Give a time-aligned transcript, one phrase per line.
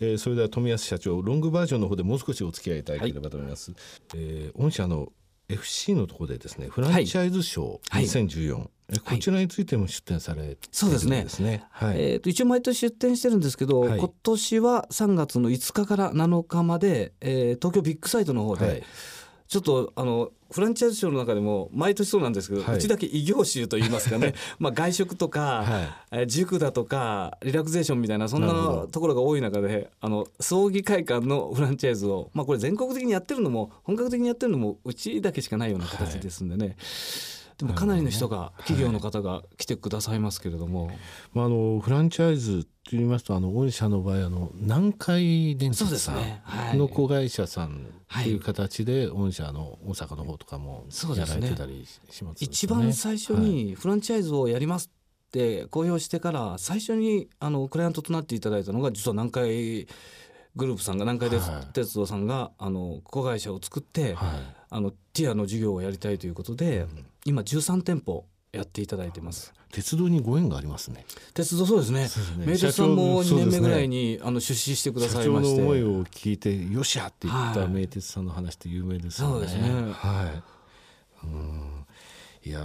[0.00, 3.80] えー、それでは富安社長ロングバージョンの方でもう少しお付き合いいただければと思います、はい、
[4.14, 5.12] えー、御社の
[5.48, 8.68] FC のところでですねフランチャイズ賞2014、はい。
[8.98, 11.06] こちらについても出展され、ねはい、そうです
[11.40, 11.64] ね。
[11.70, 18.82] はい、えっ、ー、と一応毎年出展してるんですけど、はい、今年は3月の5日から7日まで、えー、東京ビッグサイトの方で、はい、
[19.50, 24.34] ちょっとあのフランチャイズ賞の中でも毎年そうなんですけど、はい、うちだけ異業種といいますかね。
[24.60, 25.64] まあ外食とか、
[26.12, 36.66] はい、塾だとかリラクゼーションみたいなそんなところが多い中であの葬儀会館のフランチャイズを、まあ、これ全国的にやってるのも本格的にやってるのもうちだけしかないような形ですんでね。
[36.66, 36.76] はい
[37.60, 40.96] でもかなりの人が、企業の方が来てくださいますけれども、はい、
[41.34, 46.14] まあ、あのフランチャイズといいますとあの御社の場合あの南海電鉄さ
[46.74, 47.86] んの子会社さん
[48.20, 50.86] っていう形で御社の大阪の方とかも
[51.16, 54.90] やられてたりします、ねね、一番最初にフランチャイズをやります
[55.28, 59.86] って公表してから最初にあのクライアントとなっていただいたのが実は南海
[60.56, 61.30] グループさんが南海
[61.72, 64.28] 鉄道さんが、あの子会社を作って、はい、
[64.70, 69.52] あのティアの事業をやりたいということで、うん、今13店舗やっていただいてます。
[69.72, 71.06] 鉄道にご縁がありますね。
[71.34, 72.00] 鉄道そうですね。
[72.38, 75.62] ね名鉄さんも2年目ぐらいに、ね、あの出資してくださいまして。
[75.62, 79.34] 思いを聞いてよっしゃって言った名鉄さんの話って有名ですよね。
[79.34, 79.92] そうですね。
[79.92, 80.42] は
[81.24, 81.26] い。
[81.26, 81.86] うん。
[82.42, 82.60] いや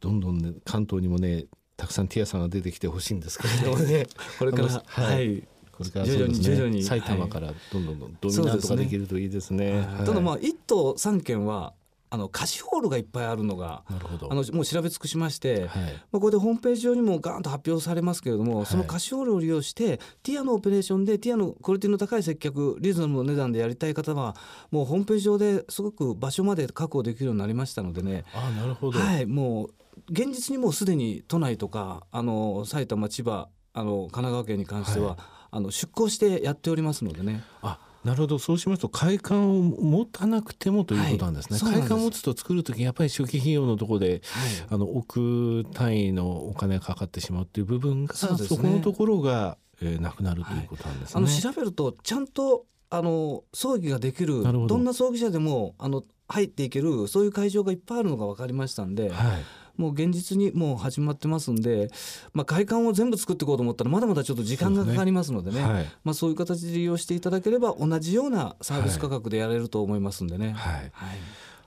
[0.00, 4.06] どんどんね関東にもねたくさんティアさんが出てきてほしいんですけれどもね。
[4.38, 5.46] これからはい。
[5.78, 6.82] これから徐々に徐々に。
[6.82, 9.86] 埼玉からどんどんどんドミナントができるといいですね。
[10.04, 11.72] ただまあ一都三県は
[12.10, 24.34] あの貸しホールがいっぱいあるのがあのもう調べ尽くしまして、はい、まあ、これでホームページ上にもガーンと発表されますけれども、はい、その貸しホールを利用してティアのオペレーションでティアのクオリティの高い接客リーズナブルの値段でやりたい方は
[24.70, 28.24] もうホームページ上ですごく場所まで確保できるようになりましたのでね。
[28.34, 29.74] あなるほど、はい、もう
[30.10, 35.16] 現実にもうすでに都内とかあの埼玉千葉あの神奈川県に関しては、はい、
[35.50, 37.42] あの出向してやっておりますのでね。
[37.62, 38.38] あなるほど。
[38.38, 44.20] そうしますと会館を持たなくてもということなんですね、はい、会館を持つと作る時やっぱり初期費用のところで、はい、
[44.70, 51.12] あの億単位のお金がかかってしまうっていう部分がそ,、ね、そこのところが、えー、なくなるということなんですね。
[51.16, 59.44] あの調べるとちゃんとあの葬儀ができるどんな葬儀社でもあの入っていけるそういう会場がいっぱいあるのが分かりましたんで、はい、
[59.78, 61.88] もう現実にもう始まってますんで、
[62.34, 65.62] まあ、会館を全部作っていこうと思ったらまだまだちょっと時間がかかりますのでね、ね。
[65.62, 70.52] はい、まあ、そういう形で利用していただければ同じようなサービス価格でやれると思いますんでね。
[70.52, 71.18] はい、はい。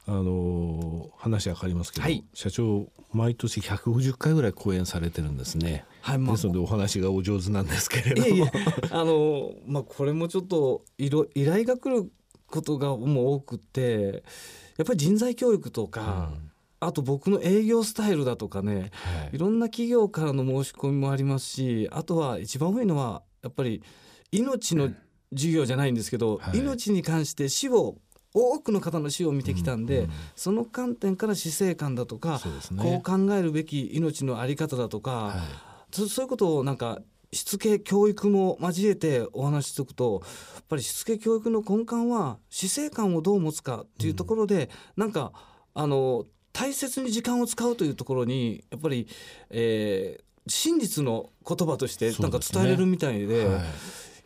[0.08, 5.86] あの話は変わりますけど、はい、社長毎年150回ぐらい講演されてるんですね。
[6.02, 8.28] はい、まあ、ですのでお話がお上手なんですけれども。
[8.28, 8.52] いやいや
[8.92, 12.12] あのまあこれもちょっといろ依頼が来る
[12.48, 14.24] ことがもう多くて
[14.78, 16.51] やっぱり人材教育とか、うん
[16.82, 23.84] あと僕の営業スタイルだとかね、はい、いろんな企業からの申し込みもありますしあとは一番多いのはやっぱり
[24.32, 24.90] 命の
[25.32, 27.96] 授業じゃないんですけど、はい、命に関して死を
[28.34, 32.42] 多くの方の死を見てきたんで、うんうん、その観点から死生観だとか、
[32.72, 35.34] ね、こう考えるべき命の在り方だとか、は
[35.92, 37.00] い、そういうことをなんか
[37.32, 40.24] しつけ教育も交えてお話ししておくと
[40.56, 45.32] やっぱりしつけ教育の根幹は死生観をどう持つかっていうところで、うん、なんか
[45.74, 49.08] あの大切に時間を使うというところにやっぱり、
[49.50, 53.48] えー、真実の言葉としてなんか伝えれるみたいで。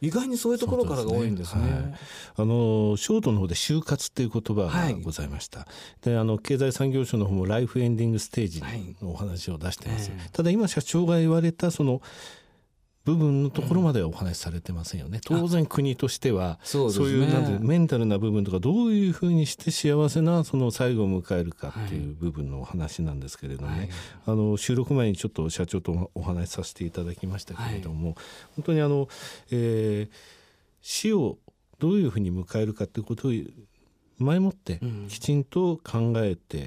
[0.01, 1.63] 意外にそういうところからが多いんですね。
[1.63, 1.93] すねはい、
[2.35, 5.59] あのショートの方で就活っていう言葉がございました。
[5.59, 5.67] は
[6.01, 8.61] い、であの経済産業省の方もライフエンディングステージ
[9.01, 10.09] のお話を出してます。
[10.09, 12.01] はい、ただ今社長が言われたその
[13.05, 23.89] 部分のところまではお話しされてませんよね、うん、当然国としてはそう、ね,、いうなんメンタルな部分とかどういうふうにして幸せなその最後を迎えるかっていう部分のお話なんですけれどもね、はい、
[24.25, 28.15] あの収録前にちょっと社長とお話しさせていただきましたけれども、はい、
[28.55, 29.07] 本当にあの、
[29.51, 30.15] えー、
[30.81, 31.37] 死を
[31.77, 33.31] どういうふうに迎えるかっていうことを
[34.17, 34.79] 前もって
[35.09, 36.65] きちんと考えて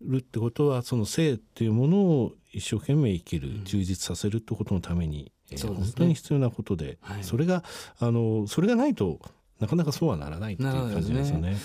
[0.00, 7.64] るってことは、その生っていうものを一生懸命生きる、充実させるってことのためにえーね、本当に必要なことで、はい、それが
[7.98, 9.18] あのそれがないと
[9.60, 11.56] なかなかそうはならないっていう感じですよね。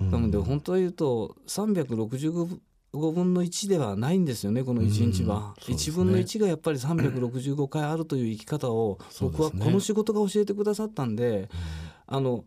[0.00, 2.58] なので本当は言うと365
[2.92, 11.48] 分の1ではないんですよねこの1日は、うんね、1分の1がやっぱり365回あるという生き方を僕はこの仕事が教えてくださったんで、ね、
[12.06, 12.44] あの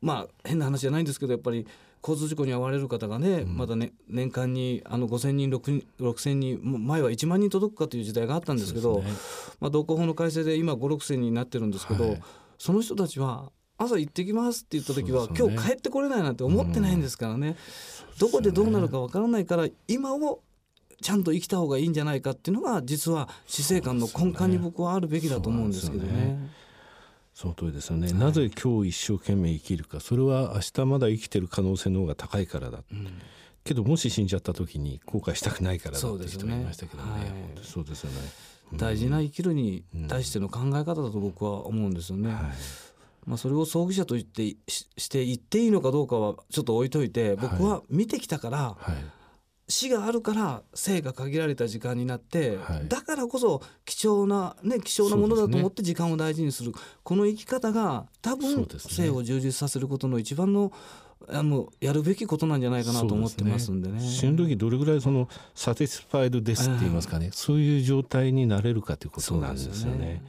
[0.00, 1.66] まあ変な話じゃないんですけどやっぱり
[2.02, 9.10] 交通事故に遭われる方がね、うん、まだね年間にあの5,000人6,000人前は1万人届くかという時代があったんですけど、ね、
[9.60, 12.22] まあ、道交法の改正で今5,6,000人になってるんですけど、はい、
[12.58, 20.40] その人たちは朝行ってきますって言った時は、ね、今日帰ってこれないなんて思ってないんですからね、うん、どこでどうなるかわからないから今を
[21.00, 26.38] ちゃんと生きた方がいいんじゃないかっていうのが実は死生観の根幹に僕はあるべきだと思うんですけどね。
[27.34, 30.00] その通りですよね、はい、なぜ今日一生懸命生きるか。
[30.00, 33.08] それは明日まだ生きてる可能性の方が高いからだ、うん、
[33.64, 38.16] けどもし死んじゃった時に後悔したくないからだって人がいましたけどね、ねはい、そうですよね、
[38.72, 42.42] うん、大事な生きるに対しての考え方だと僕は思うんですよね、はい。
[43.26, 49.21] まあ、それを葬儀者と言ってして言っていいのかどうかはちょっと置いといて僕は見てきたから、はい
[49.72, 60.72] 死があるから生が限られた時間になって、はい、だからこそ貴重なね貴重なものだと思って時間を大事にする、ね、この生き方が多分、生を充実させることの一番の
[61.28, 63.98] あのやるべきことなんじゃないかなと思ってますんでね。
[63.98, 69.98] でね死ぬ時どれぐらいそのサティスファイドですって言いますかね、そういう状態になれるかということなんですよね。
[69.98, 70.22] ね。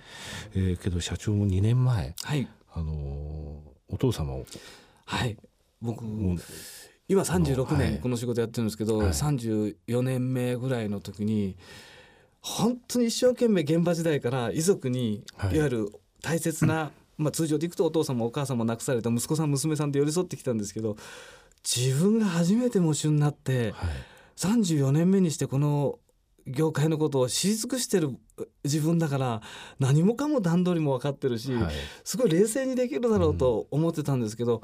[0.55, 2.93] えー、けど社長も2年前、はい、あの
[3.89, 4.45] お父様を
[5.05, 5.37] はい。
[5.81, 6.05] 僕
[7.07, 11.57] 今36年この仕事やってるんですけど、はい、34年目ぐらいの時に
[12.39, 15.45] 本当に一生懸命現場時代から遺族にい。
[15.45, 15.89] わゆる
[16.21, 20.97] 大切な、まあ、通常でいくとお父さんもお母さんも亡くされた息子さん娘さんで寄り添ってきたんですけど
[21.63, 23.89] 自分が初めて喪主になって、はい、
[24.37, 25.99] 34年目にしてこの
[26.45, 28.17] 業界のことを知り尽くしてる
[28.63, 29.41] 自分だから
[29.79, 31.73] 何もかも段取りも分かってるし、はい、
[32.03, 34.61] すごい冷静にできるだろうと思ってたんですけど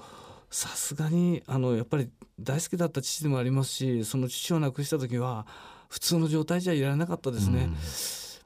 [0.49, 2.09] さすがにあのやっぱり
[2.39, 5.45] 大好きだった父でもありますしその父を亡くした時は
[5.89, 7.63] 普通の状態じゃいられなかったですね。
[7.63, 7.75] うん、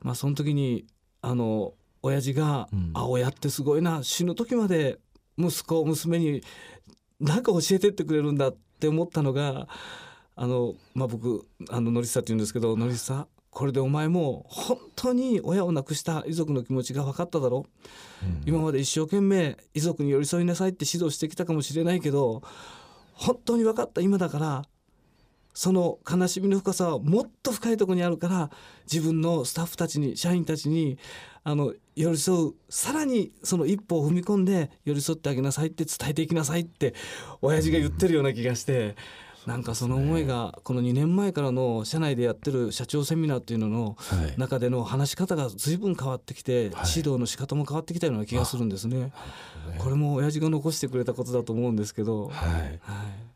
[0.02, 0.86] まあ、その時に
[1.22, 5.00] あの親父が、うん、あ親ってすごいな死ぬ時まで
[5.38, 6.42] 息子娘に
[7.20, 9.68] 何か教えてってくれるんだって思ったのが
[10.36, 17.66] あの、まあ、僕あのノリサって言うんですけどノリサこれでお前も本当に親を亡くした遺族の気持ちが分かっただろ、
[18.24, 22.42] うん、今まで一生懸命遺族に寄り添いなさいって指導してきたかもしれないけど
[23.14, 24.64] 本当に分かった今だから
[25.54, 28.50] その悲しみの深さはもっと深いところにあるから
[28.92, 30.98] 自分のスタッフたちに社員たちに
[31.44, 36.96] あの寄り添うさらにその一歩を踏み込んで寄り添ってあげなさいって伝えていきなさいって
[37.42, 38.96] 親父が言ってるような気がして。
[39.46, 43.98] なんかその思いがこの2年前からの社内でやってる社長セミナーっていうのの
[44.38, 49.12] 中での話し方が随分変わってきて指導の仕方も変わってきたような気がするんですね。
[49.80, 52.28] これも親父が残してくれたことだと思うんですけど。
[52.28, 52.80] はい、はい、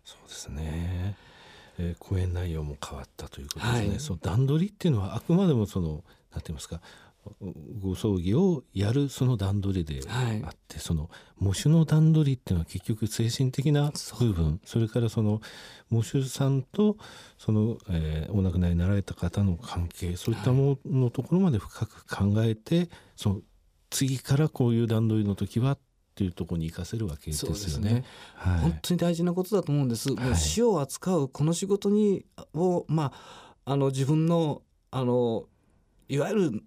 [0.05, 1.15] そうですね。
[1.79, 3.89] えー、講演内容も変わったということですね。
[3.89, 6.81] はい、その段取りっていうのはあくまでもそのなんて言いますか
[7.79, 11.09] ご葬儀をやるその段取りであって、はい、その
[11.39, 15.41] 喪主の段取りっていうのは結局精神的な部分それからその
[15.91, 16.97] 喪主さんと
[17.37, 23.41] その、えー、お亡くなりになられた方の関係そういったもののところまで深く考えて、はい、その
[23.89, 25.79] 次からこういう段取りの時はっ
[26.15, 27.93] ていうところに生かせるわけですよね。
[27.93, 28.05] ね。
[28.35, 30.11] はい、本当に大事なことだと思うんです。
[30.11, 32.25] もう死を扱うこの仕事に
[32.55, 35.45] をまああの自分のあの
[36.09, 36.63] いわゆる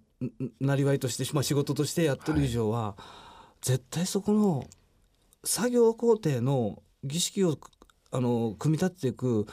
[0.59, 3.01] なりわいとして、まあ、仕事としてやってる以上は、はい、
[3.61, 4.65] 絶対そこの
[5.43, 7.57] 作業工程の儀式を
[8.11, 9.47] あの組み立てていく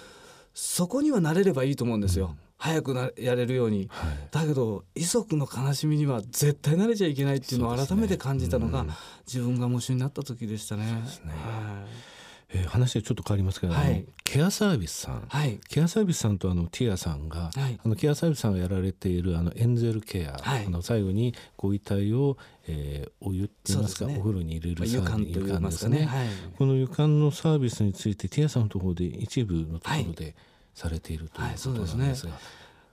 [0.52, 2.26] そこにはなれればいいと思うんですよ。
[2.26, 2.38] うん。
[2.60, 8.88] 早くなやれるように、はい、だけど遺族の悲しみには絶対慣れちゃいけないっていうのを改めて感じたのが、ね。
[8.88, 8.94] うん、
[9.26, 10.84] 自分が喪主になった時でしたね。
[10.84, 10.92] ね。
[10.92, 12.17] はい
[12.50, 30.34] えー、話はちょっと変わりますけど、はい、ケアサービスさん、はい、ケアサービスさんとあのティアさんが、はい、あのケアサービスさんがやられているあのエンゼルケア、はい、あの最後にご遺体を、えー、お湯って言いますか、ね、お風呂に入れるサービス、まあ、ですね、はい、この床のサービスについてティアさんのところで一部のところで
[30.74, 32.38] されているということなんですが、ね、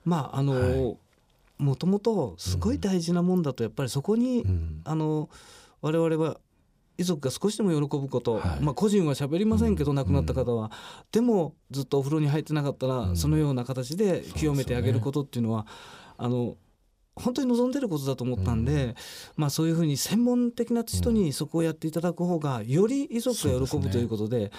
[0.04, 0.98] まああの、
[1.58, 5.30] もともとすごい大事なもんだとやっぱりそこに、うん、あの
[5.80, 6.38] 我々は
[6.98, 10.70] 遺族が少しでも喜ぶこと、はい、まあ、個人は喋りませんけど、うん、亡くなった方は、
[11.12, 15.68] でもずっとお風呂に入ってなかったら、うん、そのような形で清めてあげることっていうのは、ね、
[16.18, 16.56] あの
[17.14, 18.94] 本当に望んでることだと思ったんで、うん、
[19.36, 24.52] まあ、そういうふうに専門的な人にそこをやっていただく方がより遺族が喜ぶということで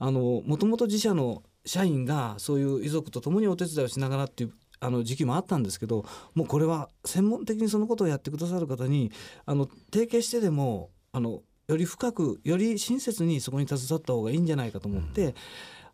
[0.00, 9.12] もともと自社の社員がそういう遺族と共にお手伝いをしながらっていうあの時期もあったんですけどもうこれは専門的にそのことをやってくださる方に
[9.46, 11.42] あの提携してでもあの
[11.72, 15.34] より深くより親切にそこに携わった方がいいんじゃないかと思って、うん、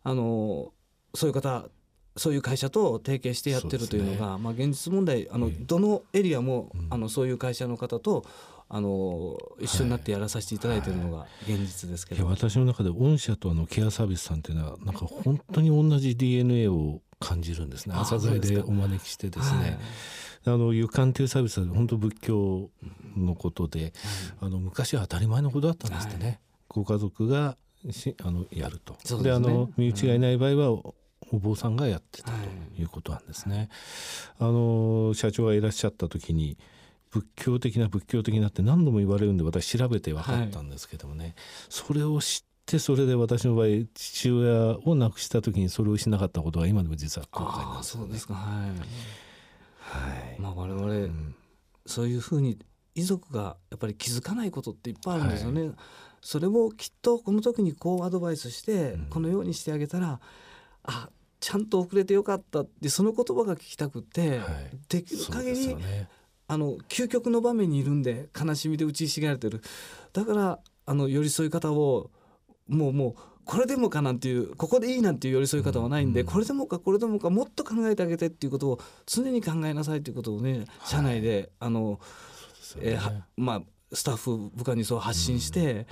[0.03, 0.73] あの
[1.13, 1.65] そういう方
[2.17, 8.25] そういう会社と提携してやってるというのが、ね、まあ、現実問題あの、どのエリアも、あのそういう会社の方と
[8.67, 17.95] あの一緒になってやらさせていただいているのが現実ですけど、はいはい、私の中で御社とあのケアサービスさんっていうのはなんか本当に同じ DNA を感じるんですね。
[17.95, 19.79] 朝鮮でお招きしてですね。
[20.45, 22.69] あの湯館というサービスは本当仏教
[23.17, 23.93] のことで、
[24.41, 27.57] あの昔は当たり前のことだったんですってね、はい、ご家族が
[27.91, 28.97] しあのやると。
[29.23, 30.93] で、ね、あの身内がいない場合は
[31.31, 32.37] お坊さんがやってたと
[32.77, 32.83] い。
[32.83, 33.69] うことなんですね。
[34.37, 36.57] はい、あの社長がいらっしゃった時に
[37.09, 41.33] 仏教的な仏教的なって何度も言われるんで私調べて分かったんですけどもね、はい、
[41.69, 48.05] それを知ってそれで私の場合父親を亡くした時にそれをしなかったことは今でも実は後悔なんですよね。
[48.05, 48.33] そうですか。
[48.35, 48.69] はい、
[49.79, 51.35] はい、まあ我々、うん、
[51.85, 52.59] そういうふうに
[52.95, 55.61] 遺族がやっぱり気づかないことっていっぱいあるんですよね。
[55.61, 55.73] はい、
[56.21, 60.19] それをきっとこの時にこうアドバイスして、このようにしてあげたら
[60.83, 66.07] あちゃんと遅れてよかったってその言葉が聞きたくて、はい、できる限り、ね、
[66.47, 69.61] あの究極の場面にいるんで悲しみで打ちひしがれてる。
[70.13, 72.11] だからあの寄り添い方を
[72.67, 73.15] もうもう
[73.45, 76.27] これでもかなんていうここでいいなんていう寄り添い方はないんで、うん。
[76.27, 81.99] うん、これでもかこれでもかもっと考えてあげてっていうことを常に考えなさいということをね社内で、はい、あの、
[82.75, 83.61] ね、えー、まあ
[83.93, 85.73] スタッフ部下にそう発信して。
[85.73, 85.85] うん。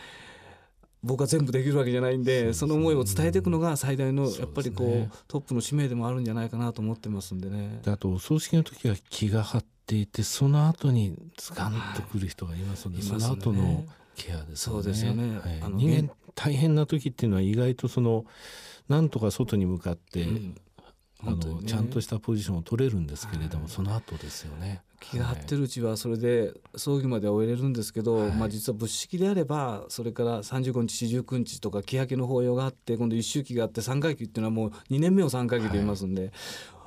[1.03, 7.79] 僕は全部できるわけじゃないんでその思いを伝えていくのが最大のやっぱりこう、ね、トップの使命でもあるんじゃないかなと思ってますんでね。
[7.83, 14.55] であとお葬式の時は気が張っていてその後にズカンとくる人がいますので、はい、その後のケアですね。
[14.55, 18.25] そうですよね、はい、人間大変な時っていうのは意外とその
[18.89, 20.55] なんとか外に向かって、うん
[21.25, 24.81] あの、ね、ちゃんとしたポジションを取れるんですけれども、はい、その後ですよね。
[24.99, 36.31] 気が張ってるうちはそれで葬儀まで終えれるんですけど、はい、まあ、実は仏式であればそれから35日四十九日とか木焼けの法要があって今度一周期があって三回忌っていうのはもう2年目を3回忌で言いますんで、はい、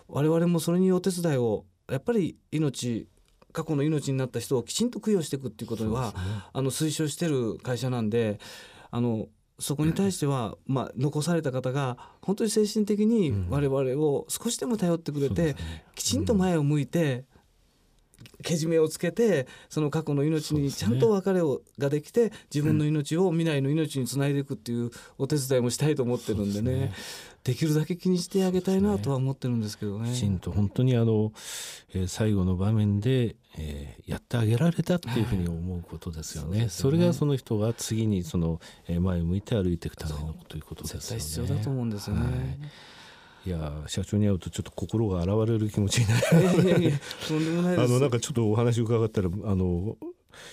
[0.09, 3.07] 我々もそれにお手伝いをやっぱり命
[3.53, 6.13] 過去の命になった人をきちんと供養していくっていうことは、ね、
[6.53, 8.39] あの推奨してる会社なんで
[8.91, 9.29] あの
[9.61, 15.55] そこに対しては、まあ、残された方が本当に精神的に我々を少しでも頼ってくれて、
[15.95, 17.25] きちんと前を向いて
[18.43, 26.93] けじめをつけてその過去の命にちゃんと別れをができて自分の命を未来の命につないでいくっていうお手伝いもしたいと思ってるんでね。
[27.43, 30.13] できるだけ気にしてあげたいなとは思ってるんですけどね。
[30.13, 31.33] きちんと本当にあの、
[31.95, 36.61] えー、最後の場面で、えー、やってあげられたっていうふうに思うことですよね。
[36.61, 41.01] はい、そ、ね、れがその人が次にその、えー、前を向いて歩いていくためのということですよね。
[41.01, 42.23] 絶対必要だと思うんですよね。
[42.23, 42.31] はい
[43.47, 46.23] いや社長に会うとちょっと心が洗われる気持ちになる。
[47.27, 47.81] とんでもないです。
[47.81, 49.97] あのなんかちょっとお話伺ったらあの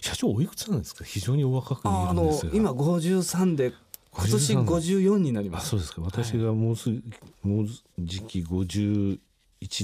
[0.01, 1.03] 社長おいくつなんですか？
[1.03, 2.51] 非常にお若く見えるんですが。
[2.53, 3.74] 今53で
[4.12, 5.70] 今年54になります。
[5.70, 6.01] そうですか。
[6.01, 7.01] 私がもうすぐ、は
[7.46, 7.67] い、もう
[8.00, 9.20] 時期51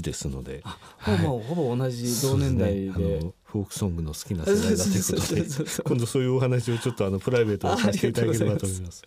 [0.02, 5.44] ですので、はい、ほぼほぼ同じ同年代で、ね、フォークソングの好きな世代だということで、
[5.86, 9.04] 今度そういうお話をちょっとあのプライベートでさせていただければと思います。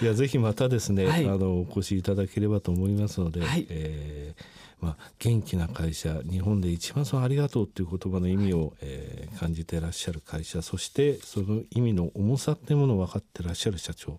[0.00, 0.04] い。
[0.04, 4.42] やぜひまたですね、はい、あのお越しいただければと思いますので、はい、えー
[4.80, 14.16] まあ、元気な会社日本で一番そのありがとうという言葉の意味を、えー、感じていらっしゃる会社そしてその意味の重さっていうものを分かってらっしゃる社長、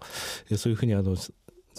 [0.50, 1.16] えー、そういうふうにあの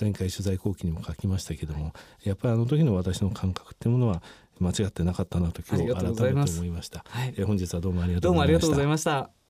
[0.00, 1.92] 前回取材後期にも書きましたけども、
[2.24, 4.22] やっぱりあの時の私の感覚っていうものは
[4.60, 7.04] 間違ってなかったなと今日改めて思いました。
[7.08, 8.38] はい、え本日はどうもありがとうご
[8.76, 9.30] ざいました。